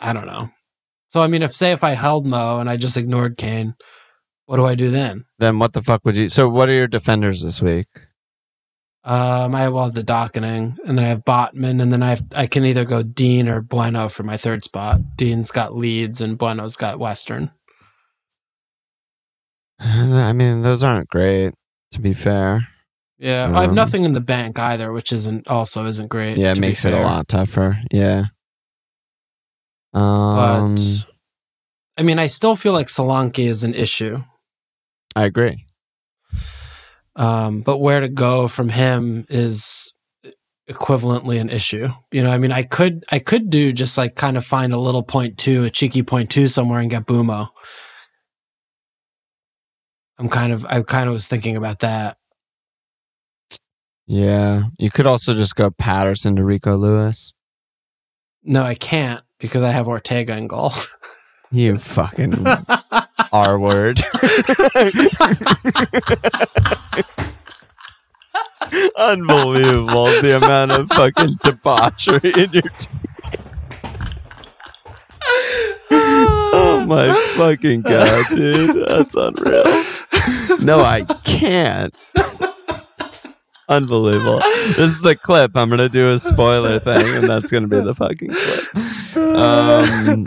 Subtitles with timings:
[0.00, 0.48] I don't know.
[1.10, 3.74] So I mean, if say if I held Mo and I just ignored Kane,
[4.46, 5.24] what do I do then?
[5.38, 6.28] Then what the fuck would you?
[6.28, 7.86] So what are your defenders this week?
[9.04, 12.24] Um, I have well the Dockening, and then I have Botman, and then I have,
[12.36, 15.00] I can either go Dean or Bueno for my third spot.
[15.16, 17.50] Dean's got Leeds, and Bueno's got Western.
[19.80, 21.52] I mean, those aren't great.
[21.92, 22.68] To be fair,
[23.18, 26.36] Yeah, I have Um, nothing in the bank either, which isn't also isn't great.
[26.36, 27.80] yeah, it makes it a lot tougher.
[27.90, 28.24] Yeah.
[29.92, 30.76] But Um,
[31.96, 34.22] I mean, I still feel like Solanke is an issue.
[35.16, 35.64] I agree.
[37.16, 39.98] Um, but where to go from him is
[40.70, 41.88] equivalently an issue.
[42.12, 44.78] You know, I mean, I could I could do just like kind of find a
[44.78, 47.48] little point two, a cheeky point two somewhere and get Mbeumo.
[50.18, 52.18] I'm kind of I kind of was thinking about that.
[54.06, 57.32] Yeah, you could also just go Patterson to Rico Lewis.
[58.44, 60.72] No, I can't because I have Ortega in goal.
[61.50, 62.44] You fucking
[63.32, 64.00] R word.
[68.98, 73.00] Unbelievable the amount of fucking debauchery in your team.
[75.90, 78.86] oh my fucking god, dude.
[78.88, 79.64] That's unreal.
[80.60, 81.94] No, I can't.
[83.68, 84.38] Unbelievable.
[84.40, 85.56] This is the clip.
[85.56, 88.64] I'm gonna do a spoiler thing, and that's gonna be the fucking clip.
[89.18, 90.26] Um,